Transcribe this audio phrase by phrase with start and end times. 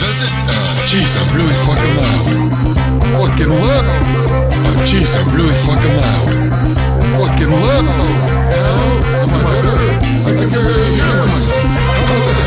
[0.00, 0.30] visit?
[0.48, 0.86] Uh,
[1.18, 2.26] I'm really fucking loud.
[3.14, 4.04] Fucking loud.
[4.64, 4.84] Uh,
[5.16, 6.28] I'm really fucking loud.
[7.14, 7.84] Fucking loud.
[8.54, 9.06] Help.
[9.22, 9.78] Am I better?
[10.24, 12.43] I can barely hear myself.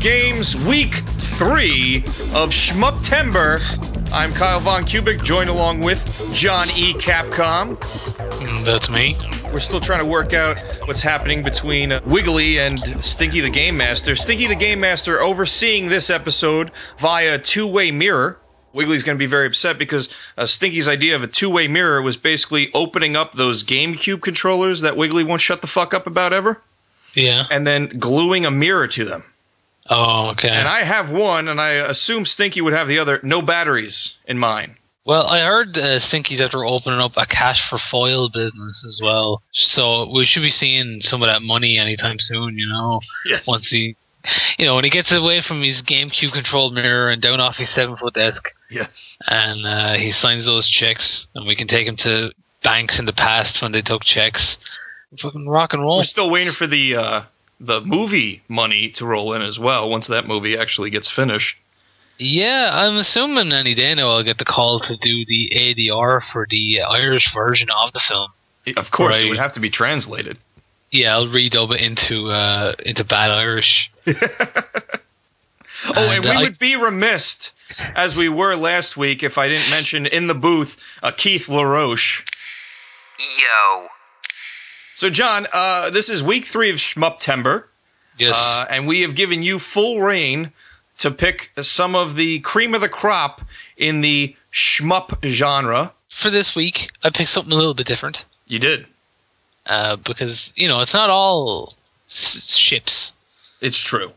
[0.00, 1.98] Games Week 3
[2.34, 3.60] of Schmuptember.
[4.14, 6.94] I'm Kyle Von Kubik, joined along with John E.
[6.94, 7.76] Capcom.
[7.76, 9.16] Mm, That's me.
[9.52, 13.76] We're still trying to work out what's happening between uh, Wiggly and Stinky the Game
[13.76, 14.16] Master.
[14.16, 18.38] Stinky the Game Master overseeing this episode via two way mirror.
[18.72, 22.00] Wiggly's going to be very upset because uh, Stinky's idea of a two way mirror
[22.00, 26.32] was basically opening up those GameCube controllers that Wiggly won't shut the fuck up about
[26.32, 26.58] ever
[27.14, 27.46] Yeah.
[27.50, 29.24] and then gluing a mirror to them.
[29.88, 30.48] Oh, okay.
[30.50, 33.20] And I have one, and I assume Stinky would have the other.
[33.22, 34.76] No batteries in mine.
[35.04, 39.42] well, I heard uh, Stinky's after opening up a cash for foil business as well.
[39.52, 42.58] So we should be seeing some of that money anytime soon.
[42.58, 43.46] You know, Yes.
[43.48, 43.96] once he,
[44.58, 47.70] you know, when he gets away from his GameCube controlled mirror and down off his
[47.70, 49.18] seven foot desk, Yes.
[49.26, 53.12] and uh, he signs those checks, and we can take him to banks in the
[53.14, 54.58] past when they took checks.
[55.18, 55.96] Fucking rock and roll.
[55.96, 57.22] We're still waiting for the uh,
[57.60, 59.88] the movie money to roll in as well.
[59.90, 61.58] Once that movie actually gets finished.
[62.18, 66.46] Yeah, I'm assuming any day now I'll get the call to do the ADR for
[66.50, 68.28] the Irish version of the film.
[68.76, 70.36] Of course, it would have to be translated.
[70.90, 73.90] Yeah, I'll redub it into uh, into bad Irish.
[75.86, 77.52] Oh, and And, we I- would be remiss,
[77.94, 82.22] as we were last week, if I didn't mention in the booth uh, Keith LaRoche.
[83.18, 83.88] Yo.
[85.00, 87.64] So, John, uh, this is week three of Schmuptember.
[88.18, 88.34] Yes.
[88.36, 90.52] Uh, and we have given you full reign
[90.98, 93.40] to pick some of the cream of the crop
[93.78, 95.94] in the shmup genre.
[96.20, 98.84] for this week, I picked something a little bit different You did.
[99.64, 101.72] uh, because you know it's not all
[102.10, 103.14] s- ships.
[103.62, 104.12] It's true.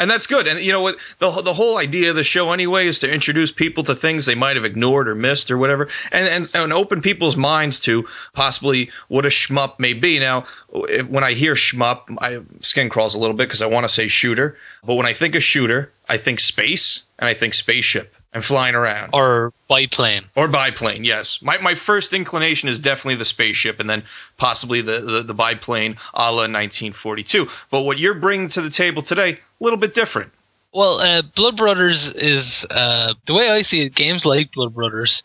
[0.00, 0.46] And that's good.
[0.46, 0.96] And you know what?
[1.18, 4.34] The, the whole idea of the show, anyway, is to introduce people to things they
[4.34, 8.90] might have ignored or missed or whatever, and, and, and open people's minds to possibly
[9.08, 10.18] what a shmup may be.
[10.18, 13.84] Now, if, when I hear shmup, my skin crawls a little bit because I want
[13.84, 14.56] to say shooter.
[14.82, 18.74] But when I think of shooter, I think space and I think spaceship and flying
[18.74, 19.10] around.
[19.12, 20.24] Or biplane.
[20.36, 21.42] Or biplane, yes.
[21.42, 24.04] My, my first inclination is definitely the spaceship and then
[24.36, 27.48] possibly the, the, the biplane a la 1942.
[27.70, 30.32] But what you're bringing to the table today, a little bit different.
[30.72, 33.94] Well, uh, Blood Brothers is uh, the way I see it.
[33.94, 35.24] Games like Blood Brothers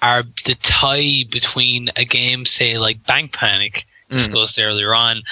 [0.00, 5.22] are the tie between a game, say like Bank Panic, discussed earlier on,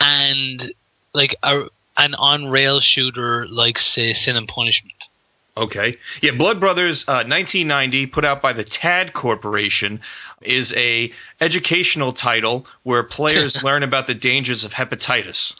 [0.00, 0.72] and
[1.12, 1.64] like a,
[1.96, 4.97] an on rail shooter like say Sin and Punishment.
[5.58, 5.96] Okay.
[6.22, 10.00] Yeah, Blood Brothers, uh, 1990, put out by the TAD Corporation,
[10.40, 15.58] is a educational title where players learn about the dangers of hepatitis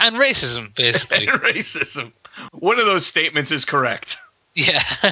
[0.00, 1.26] and racism, basically.
[1.28, 2.12] and racism.
[2.54, 4.16] One of those statements is correct.
[4.54, 4.82] yeah,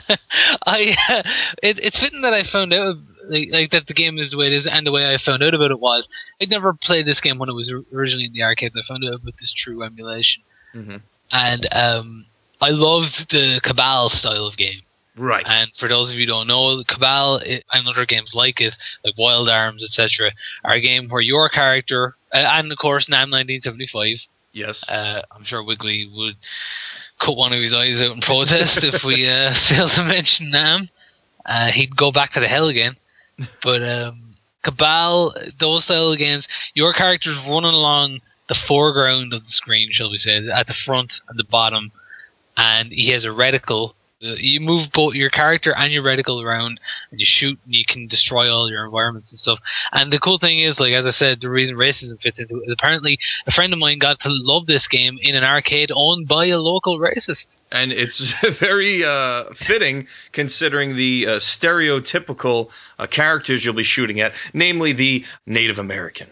[0.67, 0.97] I.
[1.09, 1.23] Uh,
[1.63, 2.97] it, it's fitting that I found out
[3.29, 5.43] like, like that the game is the way it is, and the way I found
[5.43, 6.09] out about it was
[6.41, 8.77] I'd never played this game when it was originally in the arcades.
[8.77, 10.43] I found out about this true emulation,
[10.75, 11.01] Mhm.
[11.31, 12.27] and um,
[12.62, 14.83] I loved the Cabal style of game.
[15.17, 15.45] Right.
[15.47, 18.75] And for those of you who don't know, Cabal and other games like it,
[19.05, 20.31] like Wild Arms, etc.,
[20.65, 24.19] are a game where your character, uh, and of course NAM 1975,
[24.53, 24.89] yes.
[24.89, 26.37] uh, I'm sure Wiggly would
[27.21, 30.89] cut one of his eyes out in protest if we uh, fail to mention Nam.
[31.44, 32.97] Uh, he'd go back to the hell again.
[33.65, 39.50] But um, Cabal, those style of games, your character's running along the foreground of the
[39.50, 41.91] screen, shall we say, at the front and the bottom,
[42.57, 43.95] and he has a reticle.
[44.25, 46.79] Uh, You move both your character and your reticle around,
[47.11, 49.59] and you shoot, and you can destroy all your environments and stuff.
[49.91, 52.67] And the cool thing is, like as I said, the reason racism fits into it.
[52.69, 53.19] is Apparently,
[53.49, 56.59] a friend of mine got to love this game in an arcade owned by a
[56.59, 57.59] local racist.
[57.73, 64.35] and it's very uh, fitting considering the uh, stereotypical uh, characters you'll be shooting at,
[64.55, 66.29] namely the Native American.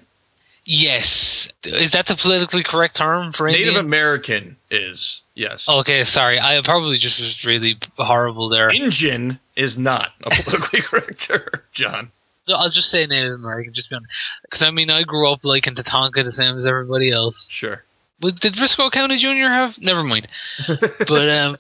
[0.65, 3.85] Yes, is that the politically correct term for Native Indian?
[3.87, 5.69] American is, yes.
[5.69, 8.69] Okay, sorry, I probably just was really horrible there.
[8.69, 12.11] Injun is not a politically correct term, John.
[12.49, 13.93] No, I'll just say Native American, just.
[14.43, 17.49] Because I mean, I grew up like in Tatanka the same as everybody else.
[17.51, 17.83] Sure.
[18.21, 19.79] Well, Did Brisco County Junior have?
[19.79, 20.29] Never mind.
[21.09, 21.57] but um,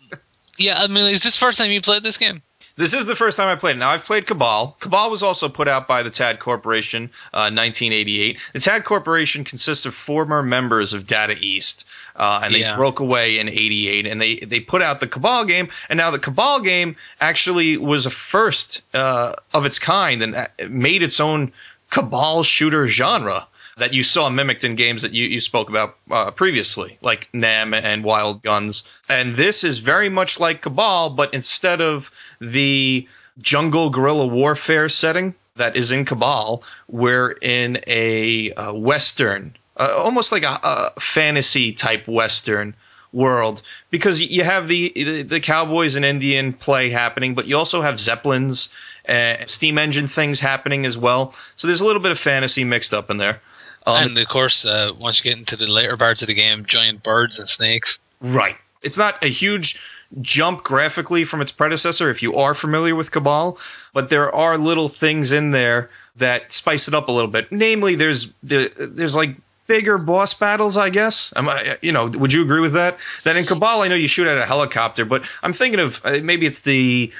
[0.58, 2.42] yeah, I mean, is this the first time you played this game?
[2.76, 3.78] This is the first time I played it.
[3.78, 4.76] Now I've played Cabal.
[4.80, 8.40] Cabal was also put out by the TAD Corporation, uh, 1988.
[8.54, 12.76] The TAD Corporation consists of former members of Data East, uh, and they Yeah.
[12.76, 16.18] broke away in '88, and they they put out the Cabal game, and now the
[16.18, 21.52] Cabal game actually was a first uh, of its kind and uh, made its own
[21.90, 23.46] Cabal shooter genre
[23.76, 27.72] that you saw mimicked in games that you, you spoke about uh, previously, like NAM
[27.72, 28.84] and Wild Guns.
[29.08, 32.10] And this is very much like Cabal, but instead of
[32.40, 33.08] the
[33.38, 40.30] jungle guerrilla warfare setting that is in Cabal, we're in a, uh Western, uh, almost
[40.30, 42.74] like a, a fantasy type Western
[43.12, 47.80] world because you have the, the the cowboys and Indian play happening, but you also
[47.82, 48.68] have zeppelins,
[49.04, 51.32] and steam engine things happening as well.
[51.56, 53.40] So there's a little bit of fantasy mixed up in there.
[53.86, 56.66] Um, and of course, uh, once you get into the later parts of the game,
[56.66, 57.98] giant birds and snakes.
[58.20, 58.56] Right.
[58.82, 59.80] It's not a huge
[60.20, 63.58] jump graphically from its predecessor if you are familiar with Cabal,
[63.92, 67.50] but there are little things in there that spice it up a little bit.
[67.52, 69.36] Namely, there's there, there's like
[69.70, 71.32] bigger boss battles, I guess.
[71.36, 72.98] I, you know, would you agree with that?
[73.22, 76.18] That in Cabal, I know you shoot at a helicopter, but I'm thinking of uh,
[76.22, 77.12] maybe it's the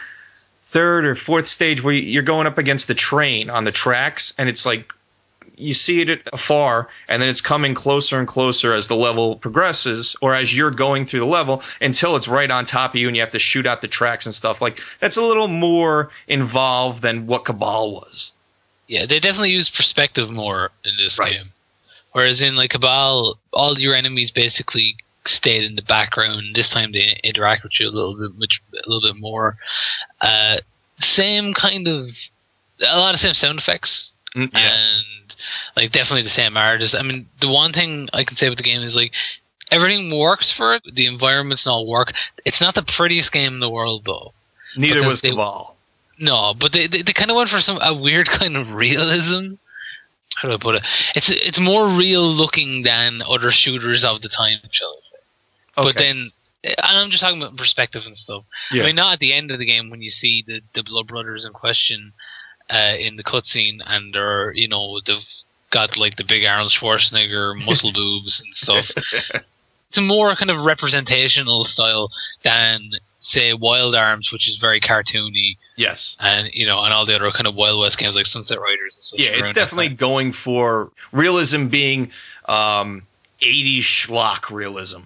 [0.64, 4.49] third or fourth stage where you're going up against the train on the tracks, and
[4.49, 4.93] it's like
[5.56, 10.17] you see it afar and then it's coming closer and closer as the level progresses
[10.23, 13.17] or as you're going through the level until it's right on top of you and
[13.17, 17.02] you have to shoot out the tracks and stuff like that's a little more involved
[17.02, 18.32] than what cabal was
[18.87, 21.32] Yeah, they definitely use perspective more in this Right.
[21.35, 21.52] game.
[22.12, 24.97] Whereas in like Cabal, all your enemies basically
[25.27, 26.55] stayed in the background.
[26.55, 29.57] This time they interact with you a little bit, much a little bit more.
[30.21, 30.57] Uh,
[30.99, 32.09] same kind of,
[32.87, 35.35] a lot of same sound effects, Mm, and
[35.77, 36.95] like definitely the same artist.
[36.95, 39.12] I mean, the one thing I can say about the game is like
[39.73, 40.83] everything works for it.
[40.95, 42.12] The environments and all work.
[42.45, 44.33] It's not the prettiest game in the world though.
[44.77, 45.77] neither was they- cabal
[46.19, 49.55] No, but they they, they kind of went for some a weird kind of realism.
[50.40, 50.82] How do I put it?
[51.14, 55.16] It's it's more real looking than other shooters of the time, shall I say?
[55.76, 56.31] But then,
[56.64, 58.44] and I'm just talking about perspective and stuff.
[58.72, 58.82] yeah.
[58.82, 61.08] I mean, not at the end of the game when you see the the blood
[61.08, 62.14] brothers in question
[62.70, 65.26] uh, in the cutscene, and they're you know they've
[65.70, 68.90] got like the big Arnold Schwarzenegger muscle boobs and stuff.
[69.88, 72.10] It's a more kind of representational style
[72.44, 77.14] than say Wild Arms, which is very cartoony yes and you know, and all the
[77.14, 81.69] other kind of Wild West games like Sunset Riders yeah it's definitely going for realism
[81.69, 82.11] being
[82.46, 83.02] um
[83.40, 85.02] 80s schlock realism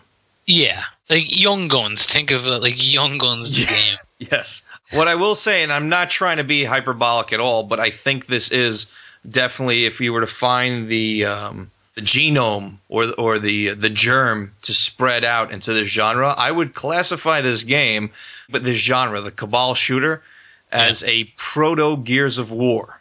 [0.47, 2.05] yeah, like Young Guns.
[2.05, 3.67] Think of it like Young Guns Yeah.
[3.67, 3.97] game.
[4.31, 4.63] Yes.
[4.93, 7.91] What I will say, and I'm not trying to be hyperbolic at all, but I
[7.91, 8.95] think this is
[9.29, 14.53] definitely if you were to find the um, the genome or or the the germ
[14.63, 18.11] to spread out into this genre, I would classify this game,
[18.49, 20.23] but this genre, the Cabal shooter,
[20.73, 23.01] as a proto Gears of War.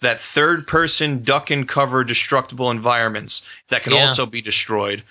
[0.00, 4.00] That third person duck and cover destructible environments that can Yeah.
[4.02, 5.02] also be destroyed.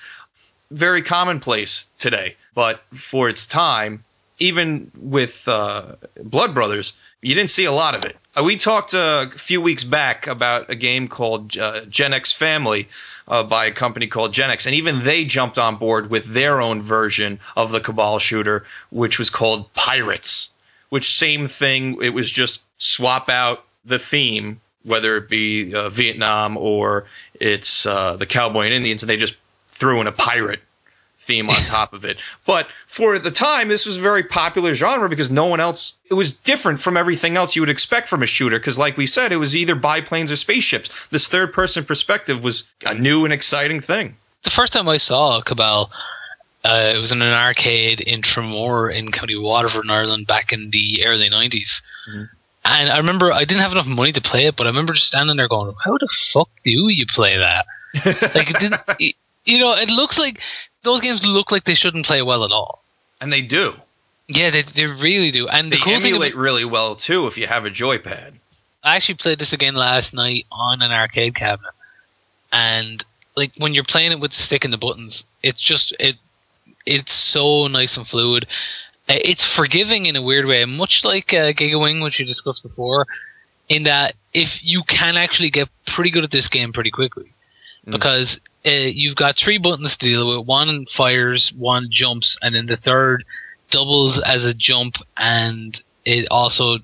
[0.70, 4.04] Very commonplace today, but for its time,
[4.40, 5.84] even with uh,
[6.22, 8.18] Blood Brothers, you didn't see a lot of it.
[8.36, 12.88] Uh, we talked a few weeks back about a game called uh, Gen X Family
[13.28, 16.62] uh, by a company called Gen X, and even they jumped on board with their
[16.62, 20.50] own version of the Cabal shooter, which was called Pirates.
[20.90, 22.02] Which same thing?
[22.02, 27.06] It was just swap out the theme, whether it be uh, Vietnam or
[27.40, 29.38] it's uh, the Cowboy and Indians, and they just
[29.68, 30.62] threw in a pirate
[31.32, 32.18] theme on top of it.
[32.46, 35.96] But for the time, this was a very popular genre because no one else.
[36.10, 38.60] It was different from everything else you would expect from a shooter.
[38.60, 41.08] Because, like we said, it was either biplanes or spaceships.
[41.08, 44.16] This third-person perspective was a new and exciting thing.
[44.44, 45.90] The first time I saw Cabal,
[46.66, 50.70] uh, it was in an arcade in Tramore in County Waterford, in Ireland, back in
[50.72, 51.82] the early 90s.
[52.10, 52.30] Mhm.
[52.66, 55.08] And I remember I didn't have enough money to play it, but I remember just
[55.08, 57.66] standing there going, "How the fuck do you play that?"
[58.36, 59.14] Like, it didn't, y-
[59.46, 60.40] you know, it looks like
[60.84, 62.84] those games look like they shouldn't play well at all.
[63.22, 63.74] and they do.
[64.28, 65.48] Yeah, they, they really do.
[65.48, 68.34] And the They cool emulate about, really well too if you have a joypad.
[68.84, 71.74] I actually played this again last night on an arcade cabinet,
[72.52, 73.04] and
[73.36, 76.16] like when you're playing it with the stick and the buttons, it's just it
[76.86, 78.48] it's so nice and fluid.
[79.08, 82.64] Uh, It's forgiving in a weird way, much like uh, Giga Wing, which we discussed
[82.64, 83.06] before,
[83.70, 87.32] in that if you can actually get pretty good at this game pretty quickly,
[87.88, 87.92] Mm.
[87.94, 90.48] because uh, you've got three buttons to deal with.
[90.48, 93.24] One fires, one jumps, and then the third
[93.72, 96.78] doubles as a jump, and it also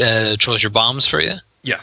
[0.00, 1.34] uh, throws your bombs for you.
[1.62, 1.80] Yeah.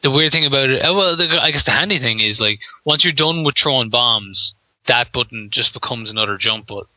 [0.00, 2.60] The weird thing about it, uh, well, the, I guess the handy thing is like
[2.84, 4.54] once you're done with throwing bombs,
[4.86, 6.88] that button just becomes another jump button.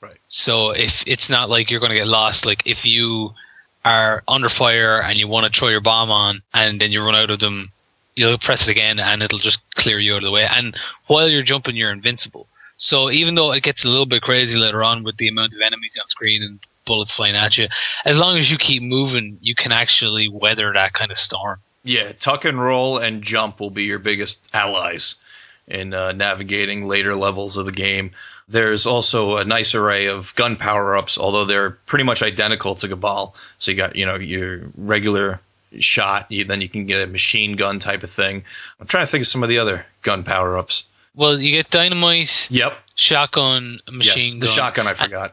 [0.00, 0.16] Right.
[0.28, 3.30] So if it's not like you're going to get lost, like if you
[3.84, 7.14] are under fire and you want to throw your bomb on, and then you run
[7.14, 7.70] out of them,
[8.16, 10.46] you'll press it again and it'll just clear you out of the way.
[10.54, 10.76] And
[11.06, 12.46] while you're jumping, you're invincible.
[12.76, 15.60] So even though it gets a little bit crazy later on with the amount of
[15.60, 17.68] enemies on screen and bullets flying at you,
[18.04, 21.60] as long as you keep moving, you can actually weather that kind of storm.
[21.84, 25.16] Yeah, tuck and roll and jump will be your biggest allies
[25.66, 28.12] in uh, navigating later levels of the game.
[28.48, 32.88] There's also a nice array of gun power ups, although they're pretty much identical to
[32.88, 33.34] Cabal.
[33.58, 35.40] So you got you know your regular
[35.78, 38.44] shot, you, then you can get a machine gun type of thing.
[38.80, 40.84] I'm trying to think of some of the other gun power ups.
[41.14, 45.32] Well, you get dynamite, Yep, shotgun, machine yes, gun, the shotgun I forgot.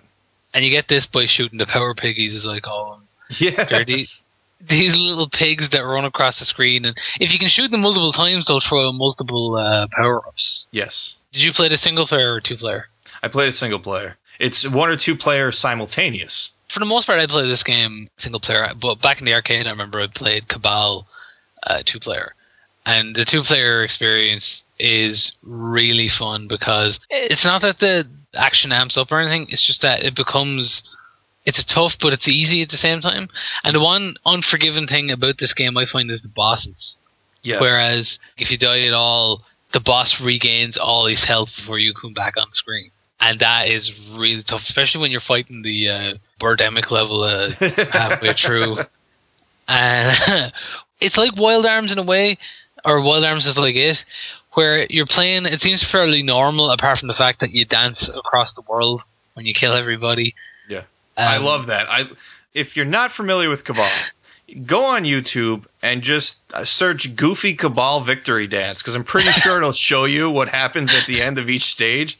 [0.53, 3.07] and you get this by shooting the power piggies, as I call them.
[3.39, 4.23] Yes.
[4.59, 8.11] these little pigs that run across the screen, and if you can shoot them multiple
[8.11, 10.67] times, they'll throw multiple uh, power ups.
[10.71, 11.15] Yes.
[11.31, 12.87] Did you play the single player or two player?
[13.21, 14.17] I played a single player.
[14.39, 16.51] It's one or two player simultaneous.
[16.73, 19.67] For the most part, I played this game single player, but back in the arcade,
[19.67, 21.07] I remember I played Cabal
[21.63, 22.33] uh, two player,
[22.85, 28.97] and the two player experience is really fun because it's not that the action amps
[28.97, 29.47] up or anything.
[29.49, 30.93] It's just that it becomes
[31.47, 33.29] it's tough, but it's easy at the same time.
[33.63, 36.97] And the one unforgiving thing about this game I find is the bosses.
[37.41, 37.61] Yes.
[37.61, 42.13] Whereas if you die at all, the boss regains all his health before you come
[42.13, 42.91] back on screen.
[43.19, 47.49] And that is really tough, especially when you're fighting the uh, Birdemic level uh,
[47.91, 48.77] halfway through.
[49.67, 50.53] And
[51.01, 52.37] it's like Wild Arms in a way,
[52.85, 54.03] or Wild Arms is like it,
[54.53, 58.53] where you're playing, it seems fairly normal apart from the fact that you dance across
[58.53, 60.35] the world when you kill everybody.
[60.69, 60.79] Yeah.
[60.79, 60.85] Um,
[61.17, 61.87] I love that.
[61.89, 62.05] I
[62.53, 63.89] if you're not familiar with Cabal,
[64.65, 69.57] go on YouTube and just uh, search Goofy Cabal Victory Dance because I'm pretty sure
[69.57, 72.17] it'll show you what happens at the end of each stage.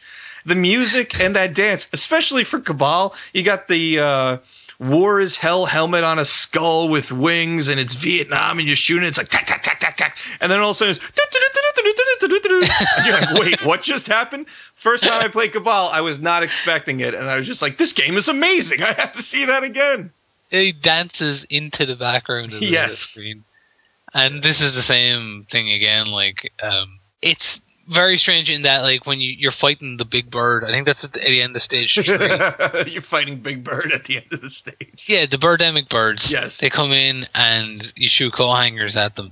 [0.48, 4.38] The music and that dance, especially for Cabal, you got the uh,
[4.80, 9.08] War is Hell helmet on a skull with wings, and it's Vietnam, and you're shooting.
[9.08, 11.18] It's like tack tack tack tack tack, and then all of a sudden it's
[13.06, 14.48] you're like, wait, what just happened?
[14.50, 17.78] First time I played Cabal, I was not expecting it, and I was just like,
[17.78, 18.82] this game is amazing.
[18.82, 20.12] I have to see that again.
[20.52, 22.90] it dances into the background of the, Yes.
[22.90, 23.44] the screen.
[24.14, 26.08] And this is the same thing again.
[26.08, 30.64] Like, um, it's very strange in that, like, when you, you're fighting the big bird,
[30.64, 32.92] I think that's at the, at the end of the stage three.
[32.92, 35.06] You're fighting Big Bird at the end of the stage.
[35.08, 36.32] yeah, the birdemic birds.
[36.32, 36.58] Yes.
[36.58, 39.32] They come in and you shoot coal hangers at them.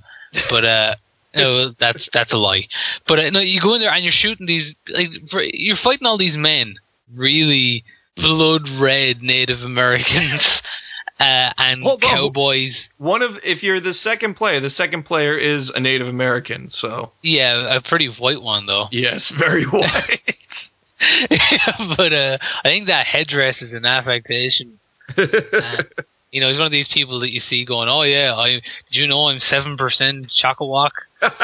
[0.49, 0.95] But, uh,
[1.35, 2.67] no, that's that's a lie.
[3.07, 4.75] But uh, no, you go in there and you're shooting these.
[4.89, 6.75] Like, you're fighting all these men,
[7.13, 7.83] really
[8.15, 10.61] blood red Native Americans
[11.19, 11.97] uh, and on.
[11.99, 12.89] cowboys.
[12.97, 16.69] One of, if you're the second player, the second player is a Native American.
[16.69, 18.87] So Yeah, a pretty white one though.
[18.91, 20.69] yes, very white.
[21.97, 24.79] but uh, I think that headdress is an affectation.
[25.17, 25.83] Uh,
[26.31, 28.63] you know, he's one of these people that you see going, "Oh yeah, I did
[28.91, 30.91] you know I'm seven percent Chocowalk?"
[31.21, 31.35] That's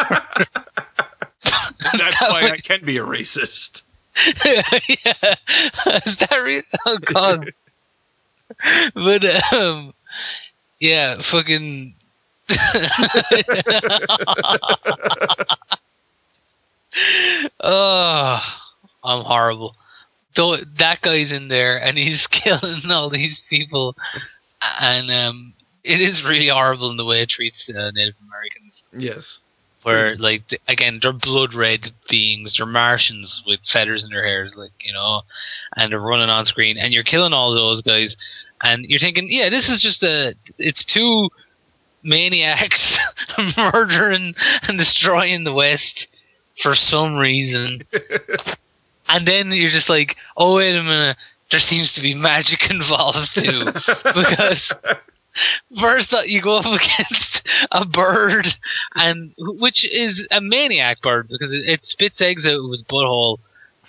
[2.22, 3.84] why I can be a racist.
[4.46, 4.62] yeah,
[6.06, 6.63] is that real?
[6.86, 7.50] Oh god.
[8.93, 9.93] but um,
[10.79, 11.93] yeah, fucking.
[17.60, 18.39] oh,
[19.03, 19.75] I'm horrible.
[20.36, 23.96] Though that guy's in there and he's killing all these people,
[24.79, 25.53] and um,
[25.84, 28.86] it is really horrible in the way it treats uh, Native Americans.
[28.93, 29.39] Yes.
[29.83, 32.57] Where like again, they're blood red beings.
[32.57, 35.21] They're Martians with feathers in their hairs, like you know,
[35.75, 38.15] and they're running on screen, and you're killing all those guys,
[38.63, 41.29] and you're thinking, yeah, this is just a, it's two
[42.03, 42.97] maniacs
[43.57, 46.11] murdering and destroying the West
[46.61, 47.81] for some reason.
[49.09, 51.17] and then you're just like, oh, wait a minute.
[51.50, 53.65] There seems to be magic involved too.
[54.15, 54.71] because
[55.79, 58.47] first uh, you go up against a bird,
[58.95, 63.39] and which is a maniac bird because it, it spits eggs out of its butthole.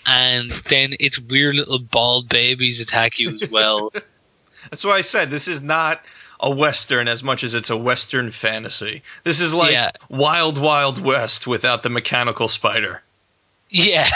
[0.05, 3.93] And then its weird little bald babies attack you as well.
[4.71, 6.03] That's why I said this is not
[6.41, 9.03] a western as much as it's a western fantasy.
[9.23, 9.93] This is like Yeah.
[10.09, 13.01] Wild Wild West without the mechanical spider.
[13.71, 14.09] Yeah.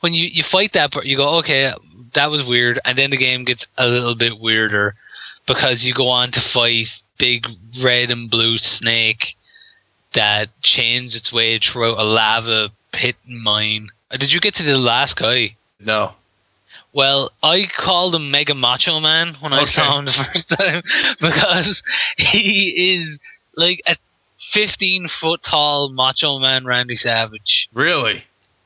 [0.00, 1.72] When you, you fight that part, you go, okay,
[2.14, 2.80] that was weird.
[2.84, 4.96] And then the game gets a little bit weirder
[5.52, 6.86] because you go on to fight
[7.18, 7.44] big
[7.82, 9.36] red and blue snake
[10.14, 13.88] that chains its way throughout a lava pit mine.
[14.10, 15.56] Uh, Did you get to the last guy?
[15.78, 16.14] No.
[16.92, 20.82] Well, I called him Mega Macho Man when I saw him the first time
[21.20, 21.82] because
[22.16, 23.18] he is
[23.56, 23.96] like a
[24.52, 27.68] 15 foot tall Macho Man Randy Savage.
[27.72, 28.24] Really?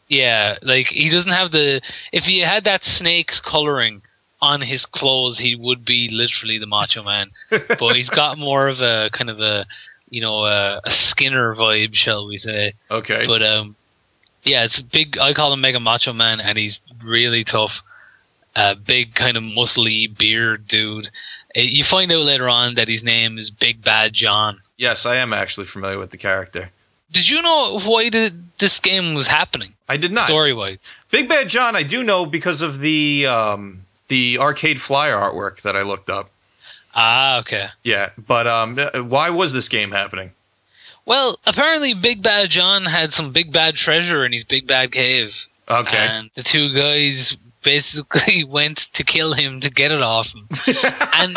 [0.08, 1.80] Yeah, like he doesn't have the.
[2.12, 4.02] If he had that snake's coloring
[4.44, 8.80] on his clothes, he would be literally the Macho Man, but he's got more of
[8.80, 9.66] a kind of a
[10.08, 12.74] you know a, a Skinner vibe, shall we say?
[12.90, 13.24] Okay.
[13.26, 13.76] But um,
[14.44, 15.18] yeah, it's a big.
[15.18, 17.82] I call him Mega Macho Man, and he's really tough.
[18.56, 21.10] A big kind of muscly beard dude.
[21.56, 24.60] You find out later on that his name is Big Bad John.
[24.76, 26.70] yes, I am actually familiar with the character.
[27.12, 30.26] Did you know why did this game was happening I did not.
[30.26, 30.96] story wise?
[31.10, 33.83] Big Bad John, I do know because of the um,
[34.14, 36.30] the arcade flyer artwork that I looked up.
[36.94, 37.66] Ah, okay.
[37.82, 38.78] Yeah, but um,
[39.08, 40.30] why was this game happening?
[41.04, 45.32] Well, apparently Big Bad John had some big bad treasure in his big bad cave.
[45.68, 45.96] Okay.
[45.98, 50.46] And the two guys basically went to kill him to get it off him.
[51.14, 51.36] and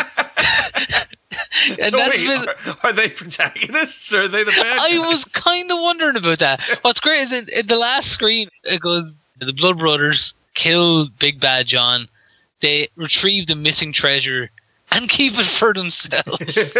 [1.66, 4.90] and so that's wait, been- are, are they protagonists or are they the bad I
[4.90, 4.98] guys?
[5.00, 6.60] was kind of wondering about that.
[6.82, 11.40] What's great is in, in the last screen, it goes the Blood Brothers kill Big
[11.40, 12.08] Bad John.
[12.60, 14.50] They retrieve the missing treasure
[14.90, 16.74] and keep it for themselves.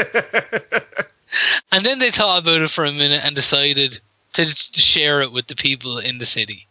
[1.72, 4.00] and then they thought about it for a minute and decided
[4.34, 6.66] to, share it with the people in the city.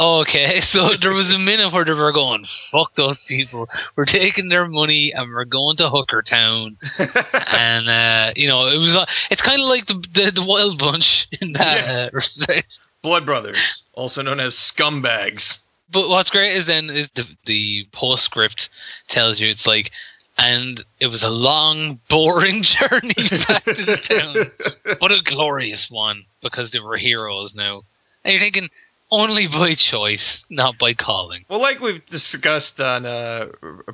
[0.00, 3.68] Okay, so there was a minute where they were going, "Fuck those people!
[3.94, 6.76] We're taking their money and we're going to Hooker Town."
[7.52, 10.78] and uh, you know, it was uh, it's kind of like the, the the Wild
[10.78, 12.78] Bunch in that uh, respect.
[13.02, 15.61] Blood Brothers, also known as scumbags.
[15.92, 18.70] But what's great is then is the the postscript
[19.08, 19.90] tells you it's like,
[20.38, 26.24] and it was a long, boring journey back to the town, but a glorious one
[26.40, 27.82] because they were heroes now.
[28.24, 28.70] And you're thinking
[29.10, 31.44] only by choice, not by calling.
[31.48, 33.48] Well, like we've discussed on uh,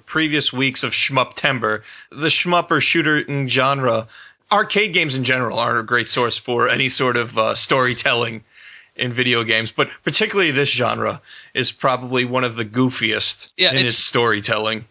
[0.07, 4.07] previous weeks of Shmuptember, the shmupper shooter genre,
[4.53, 8.45] arcade games in general aren't a great source for any sort of uh, storytelling
[8.99, 11.21] in video games, but particularly this genre
[11.55, 14.85] is probably one of the goofiest Yeah, in it's- its storytelling.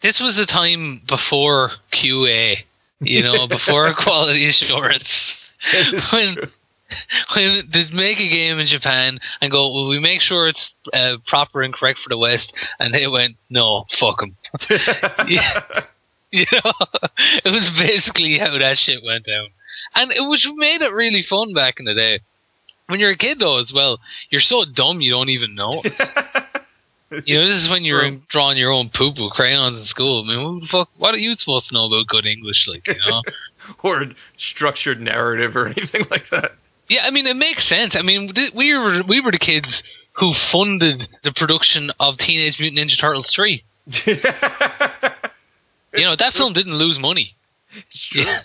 [0.00, 2.58] This was the time before QA,
[3.00, 5.54] you know, before quality assurance.
[6.12, 6.48] When- true.
[7.34, 11.16] when they make a game in Japan and go, well, we make sure it's uh,
[11.26, 14.36] proper and correct for the West, and they went, no, fuck them.
[15.28, 15.60] yeah.
[16.30, 16.72] You know,
[17.44, 19.46] it was basically how that shit went down,
[19.94, 22.18] and it was made it really fun back in the day.
[22.88, 23.98] When you're a kid, though, as well,
[24.30, 25.70] you're so dumb you don't even know.
[27.24, 28.22] you know, this is when you're True.
[28.28, 30.24] drawing your own poop with crayons in school.
[30.24, 30.90] I mean, who the fuck?
[30.98, 32.68] What are you supposed to know about good English?
[32.68, 33.22] Like, you know.
[33.82, 34.04] or
[34.36, 36.52] structured narrative or anything like that.
[36.88, 37.96] Yeah, I mean it makes sense.
[37.96, 42.90] I mean we were we were the kids who funded the production of Teenage Mutant
[42.90, 43.64] Ninja Turtles three.
[45.96, 47.34] You know that film didn't lose money.
[47.72, 48.22] It's true.
[48.22, 48.42] Yeah.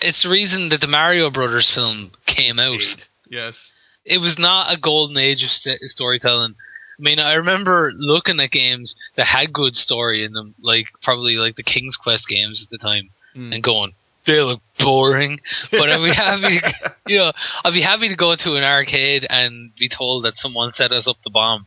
[0.00, 3.08] It's the reason that the Mario Brothers film came out.
[3.32, 3.72] Yes.
[4.04, 6.54] It was not a golden age of st- storytelling.
[6.98, 11.36] I mean, I remember looking at games that had good story in them, like probably
[11.38, 13.54] like the King's Quest games at the time, Mm.
[13.54, 13.94] and going,
[14.26, 15.40] they look boring.
[15.70, 17.32] But I'd be happy, to, you know,
[17.64, 21.08] I'd be happy to go to an arcade and be told that someone set us
[21.08, 21.64] up the bomb.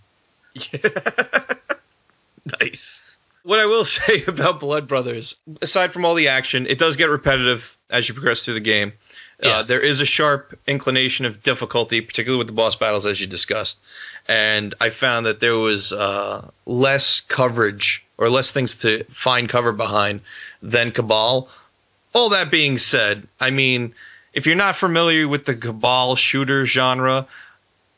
[2.62, 3.04] nice.
[3.44, 7.10] What I will say about Blood Brothers, aside from all the action, it does get
[7.10, 8.94] repetitive as you progress through the game.
[9.42, 9.50] Yeah.
[9.50, 13.28] Uh, there is a sharp inclination of difficulty, particularly with the boss battles, as you
[13.28, 13.82] discussed.
[14.28, 19.74] And I found that there was uh, less coverage or less things to find cover
[19.74, 20.22] behind
[20.62, 21.50] than Cabal.
[22.14, 23.94] All that being said, I mean,
[24.34, 27.28] if you're not familiar with the Cabal shooter genre,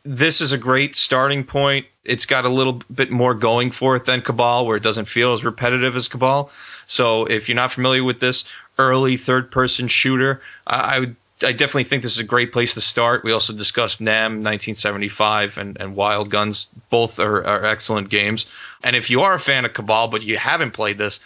[0.03, 1.85] this is a great starting point.
[2.03, 5.33] It's got a little bit more going for it than Cabal, where it doesn't feel
[5.33, 6.49] as repetitive as Cabal.
[6.87, 8.45] So if you're not familiar with this
[8.79, 11.15] early third-person shooter, I, I would.
[11.43, 13.23] I definitely think this is a great place to start.
[13.23, 16.67] We also discussed NAM 1975 and, and Wild Guns.
[16.89, 18.47] Both are, are excellent games.
[18.83, 21.19] And if you are a fan of Cabal, but you haven't played this,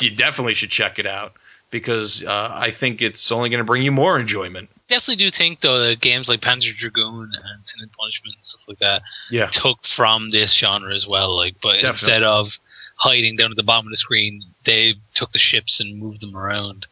[0.00, 1.32] you definitely should check it out
[1.70, 4.68] because uh, I think it's only going to bring you more enjoyment.
[4.88, 8.68] Definitely do think though that games like Panzer Dragoon and Sin and Punishment and stuff
[8.68, 9.46] like that Yeah.
[9.46, 11.34] took from this genre as well.
[11.34, 11.88] Like, but Definitely.
[11.88, 12.50] instead of
[12.96, 16.36] hiding down at the bottom of the screen, they took the ships and moved them
[16.36, 16.86] around.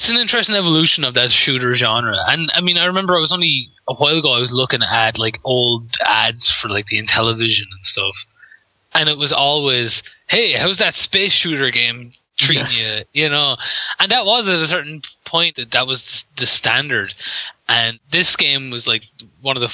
[0.00, 2.16] It's an interesting evolution of that shooter genre.
[2.26, 4.32] And I mean, I remember I was only a while ago.
[4.32, 8.14] I was looking at like old ads for like the Intellivision and stuff,
[8.94, 13.02] and it was always, "Hey, how's that space shooter game treating Yes.
[13.12, 13.58] you?" You know,
[13.98, 17.12] and that was at a certain point that that was the standard.
[17.68, 19.02] And this game was like
[19.42, 19.70] one of the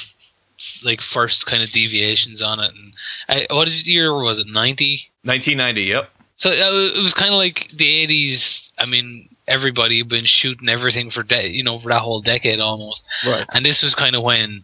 [0.83, 2.73] like first kind of deviations on it.
[2.73, 2.93] And
[3.29, 4.47] I, what year was it?
[4.47, 5.09] Ninety.
[5.23, 5.83] 1990.
[5.83, 6.09] Yep.
[6.35, 6.53] So uh,
[6.97, 8.73] it was kind of like the eighties.
[8.77, 12.59] I mean, everybody had been shooting everything for de- you know for that whole decade
[12.59, 13.45] almost, Right.
[13.53, 14.63] and this was kind of when,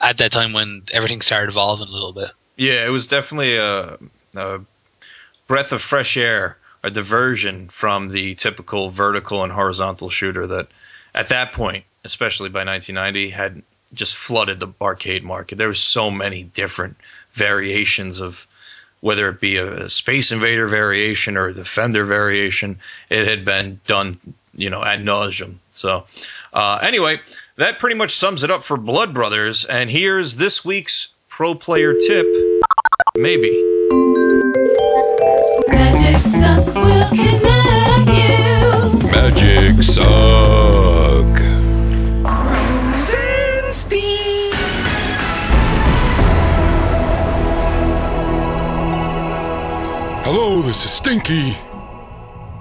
[0.00, 2.30] at that time when everything started evolving a little bit.
[2.56, 3.98] Yeah, it was definitely a,
[4.36, 4.60] a
[5.46, 10.68] breath of fresh air, a diversion from the typical vertical and horizontal shooter that,
[11.14, 13.62] at that point, especially by 1990, had
[13.94, 15.56] just flooded the arcade market.
[15.58, 16.96] There were so many different
[17.32, 18.46] variations of
[19.00, 22.78] whether it be a Space Invader variation or a Defender variation.
[23.10, 24.18] It had been done,
[24.54, 25.56] you know, ad nauseum.
[25.70, 26.06] So,
[26.52, 27.20] uh, anyway,
[27.56, 29.64] that pretty much sums it up for Blood Brothers.
[29.64, 32.26] And here's this week's pro player tip.
[33.16, 33.50] Maybe.
[35.68, 39.10] Magic Suck will connect you.
[39.10, 40.65] Magic Suck.
[51.06, 51.52] Stinky.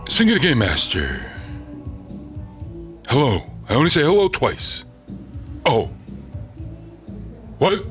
[0.07, 1.25] Sing it again, Master.
[3.07, 3.41] Hello.
[3.67, 4.85] I only say hello twice.
[5.65, 5.87] Oh.
[7.57, 7.83] What?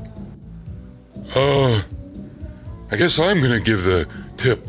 [1.34, 1.82] Uh,
[2.92, 4.64] I guess I'm gonna give the tip.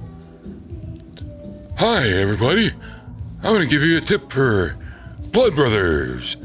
[1.77, 2.71] Hi, everybody.
[3.43, 4.75] I'm gonna give you a tip for
[5.27, 6.35] Blood Brothers.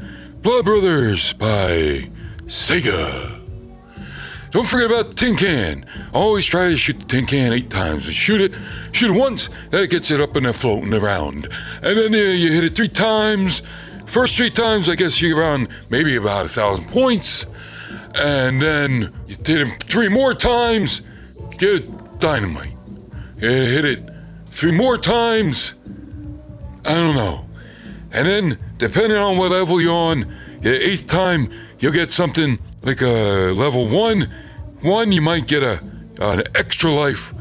[0.43, 2.07] Blood Brothers by
[2.45, 3.40] Sega.
[4.51, 5.85] Don't forget about the tin can.
[6.13, 8.03] Always try to shoot the tin can eight times.
[8.03, 8.53] Shoot it,
[8.91, 11.47] shoot it once, that gets it up and floating around.
[11.81, 13.63] And then you hit it three times.
[14.05, 17.45] First three times, I guess you're around maybe about a thousand points.
[18.21, 21.01] And then you hit it three more times,
[21.57, 22.75] get dynamite.
[23.37, 24.09] You hit it
[24.47, 25.75] three more times.
[26.85, 27.45] I don't know.
[28.11, 30.25] And then, depending on what level you're on,
[30.59, 34.31] the eighth time you'll get something like a level one.
[34.81, 35.81] One, you might get a
[36.19, 37.33] an extra life,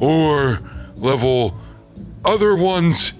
[0.00, 0.60] or
[0.96, 1.56] level
[2.24, 3.14] other ones,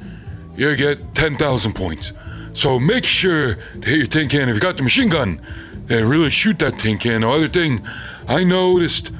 [0.56, 2.12] you get ten thousand points.
[2.52, 4.48] So make sure to hit your tin can.
[4.48, 5.40] If you got the machine gun,
[5.86, 7.20] then really shoot that tin can.
[7.20, 7.80] The other thing
[8.26, 9.12] I noticed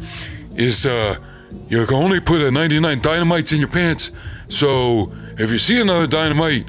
[0.56, 1.18] is uh,
[1.68, 4.10] you can only put a 99 dynamites in your pants.
[4.48, 6.66] So if you see another dynamite,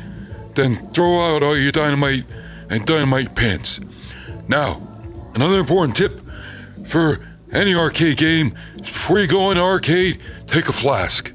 [0.53, 2.25] then throw out all your dynamite
[2.69, 3.79] and dynamite pants.
[4.47, 4.88] Now,
[5.39, 6.19] another important tip
[6.85, 11.33] for any arcade game before you go in the arcade, take a flask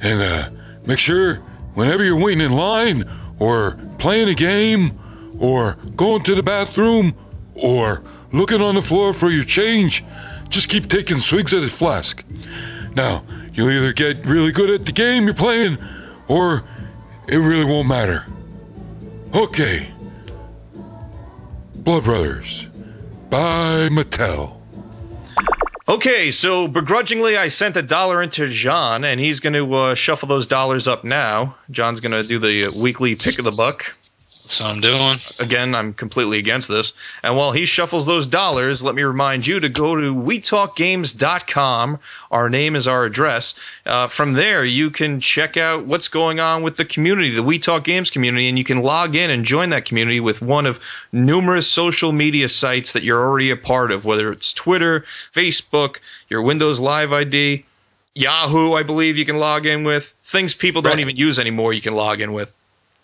[0.00, 0.48] and uh,
[0.86, 1.36] make sure
[1.74, 3.02] whenever you're waiting in line
[3.40, 4.96] or playing a game
[5.40, 7.12] or going to the bathroom
[7.54, 10.04] or looking on the floor for your change,
[10.48, 12.24] just keep taking swigs at the flask.
[12.94, 15.76] Now, you'll either get really good at the game you're playing
[16.28, 16.62] or
[17.26, 18.26] it really won't matter.
[19.34, 19.88] Okay.
[21.74, 22.69] Blood Brothers
[23.30, 24.56] by Mattel.
[25.88, 30.28] Okay, so begrudgingly, I sent a dollar into John, and he's going to uh, shuffle
[30.28, 31.56] those dollars up now.
[31.70, 33.94] John's going to do the uh, weekly pick of the buck.
[34.42, 35.18] That's what I'm doing.
[35.38, 36.92] Again, I'm completely against this.
[37.22, 41.98] And while he shuffles those dollars, let me remind you to go to WeTalkGames.com.
[42.30, 43.54] Our name is our address.
[43.86, 47.58] Uh, from there, you can check out what's going on with the community, the We
[47.58, 50.80] Talk Games community, and you can log in and join that community with one of
[51.12, 55.98] numerous social media sites that you're already a part of, whether it's Twitter, Facebook,
[56.28, 57.64] your Windows Live ID.
[58.16, 61.00] Yahoo, I believe you can log in with things people don't Right.
[61.00, 61.72] even use anymore.
[61.72, 62.52] You can log in with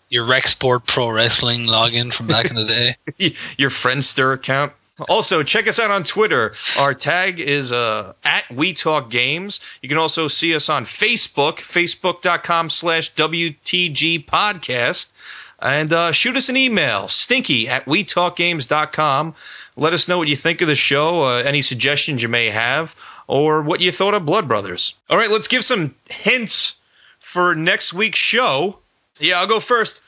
[0.09, 2.95] Your Rexport Pro Wrestling login from back in the day.
[3.57, 4.73] your Friendster account.
[5.09, 6.53] Also, check us out on Twitter.
[6.75, 9.59] Our tag is uh, at We Talk Games.
[9.81, 15.11] You can also see us on Facebook, facebook.com slash WTG Podcast.
[15.59, 19.35] And uh, shoot us an email, stinky at wetalkgames.com.
[19.75, 22.95] Let us know what you think of the show, uh, any suggestions you may have,
[23.27, 24.95] or what you thought of Blood Brothers.
[25.09, 26.79] All right, let's give some hints
[27.19, 28.79] for next week's show.
[29.19, 30.03] Yeah, I'll go first.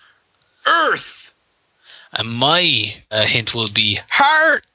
[0.68, 1.34] Earth.
[2.14, 4.66] And my uh, hint will be heart.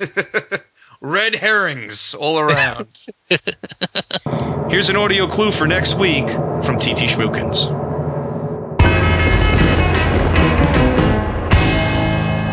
[1.00, 2.88] Red herrings all around.
[4.70, 7.66] Here's an audio clue for next week from TT Schmookins.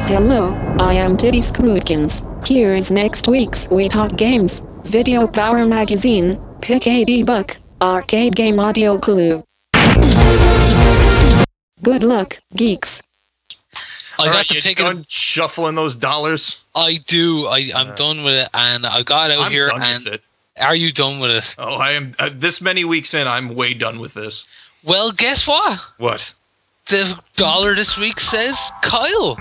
[0.08, 2.26] Hello, I am Titty Scrootkins.
[2.48, 8.60] Here is next week's We Talk Games, Video Power Magazine, Pick a D-Buck, Arcade Game
[8.60, 9.44] Audio Clue.
[11.82, 13.02] Good luck, geeks.
[14.18, 15.10] I All got right, to take done it.
[15.12, 16.58] shuffling those dollars?
[16.76, 17.46] I do.
[17.46, 19.66] I, I'm done with it, and I got out I'm here.
[19.66, 20.22] done and with it.
[20.60, 21.44] are you done with it?
[21.58, 22.12] Oh, I am.
[22.20, 24.46] Uh, this many weeks in, I'm way done with this.
[24.84, 25.80] Well, guess what?
[25.98, 26.34] What?
[26.90, 29.38] The dollar this week says Kyle,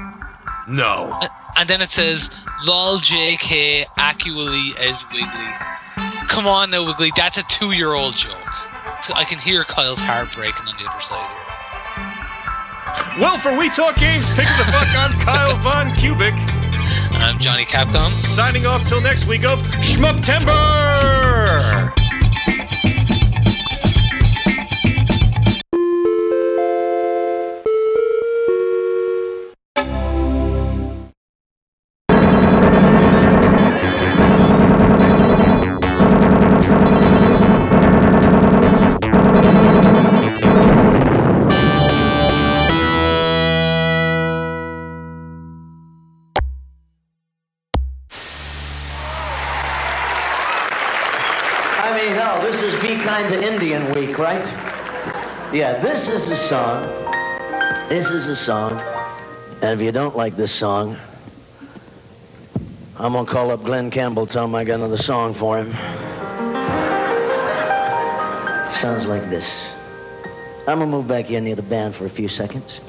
[0.69, 1.19] No.
[1.57, 2.29] and then it says
[2.65, 5.49] lol JK actually is Wiggly.
[6.29, 7.11] Come on now, Wiggly.
[7.17, 8.37] That's a two-year-old joke.
[9.07, 11.55] So I can hear Kyle's heart breaking on the other side here.
[13.19, 15.89] Well, for We Talk Games, pick the fuck, I'm Kyle Von.
[15.89, 18.11] And I'm Johnny Capcom.
[18.11, 20.49] Signing off till next week of Schmucktember.
[54.19, 54.45] Right?
[55.55, 56.83] Yeah, this is a song.
[57.89, 58.73] This is a song.
[59.63, 60.97] And if you don't like this song,
[62.97, 65.73] I'm gonna call up Glen Campbell, tell him I got another song for him.
[68.69, 69.69] Sounds like this.
[70.67, 72.81] I'm gonna move back here near the band for a few seconds.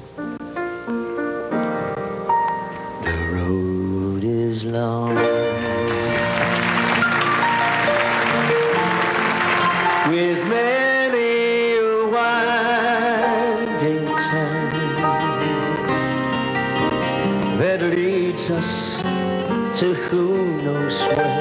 [19.79, 21.38] To who knows where.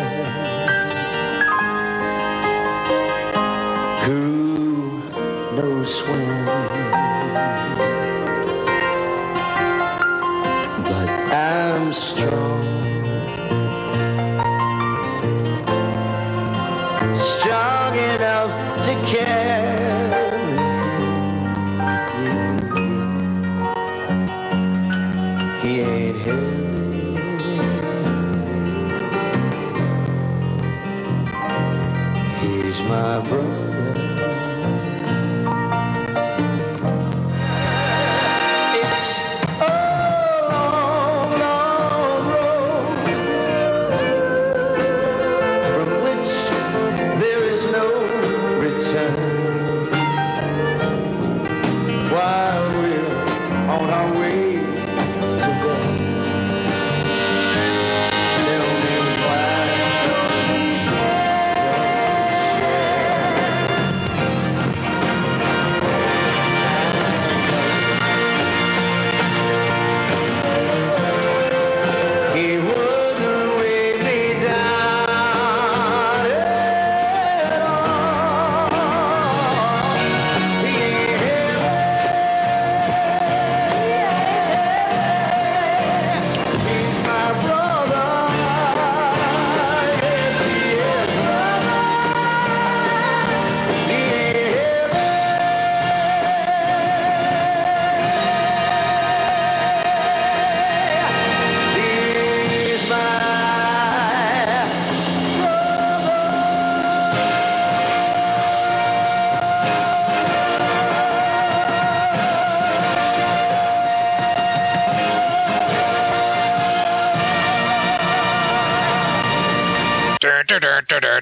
[33.18, 33.57] My brother.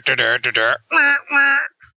[0.07, 0.39] Dur,